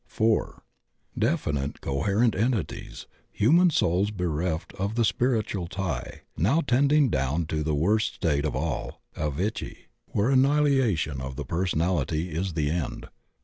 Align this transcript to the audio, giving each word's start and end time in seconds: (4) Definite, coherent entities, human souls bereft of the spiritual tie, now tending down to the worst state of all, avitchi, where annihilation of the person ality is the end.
(4) 0.07 0.63
Definite, 1.15 1.79
coherent 1.79 2.33
entities, 2.33 3.05
human 3.31 3.69
souls 3.69 4.09
bereft 4.09 4.73
of 4.79 4.95
the 4.95 5.05
spiritual 5.05 5.67
tie, 5.67 6.21
now 6.35 6.61
tending 6.61 7.09
down 7.09 7.45
to 7.45 7.61
the 7.61 7.75
worst 7.75 8.15
state 8.15 8.43
of 8.43 8.55
all, 8.55 9.03
avitchi, 9.15 9.77
where 10.07 10.31
annihilation 10.31 11.21
of 11.21 11.35
the 11.35 11.45
person 11.45 11.81
ality 11.81 12.31
is 12.31 12.53
the 12.53 12.71
end. 12.71 13.09